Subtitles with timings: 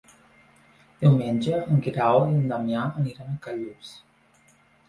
[1.03, 3.93] Diumenge en Guerau i en Damià aniran a Callús.